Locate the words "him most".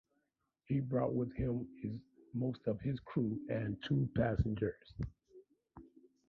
1.35-2.65